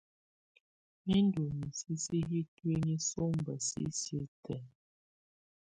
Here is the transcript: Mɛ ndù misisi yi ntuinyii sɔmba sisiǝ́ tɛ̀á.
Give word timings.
Mɛ 1.05 1.17
ndù 1.25 1.43
misisi 1.59 2.17
yi 2.29 2.39
ntuinyii 2.47 3.03
sɔmba 3.09 3.53
sisiǝ́ 3.67 4.25
tɛ̀á. 4.43 4.63